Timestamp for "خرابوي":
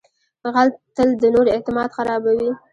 1.97-2.49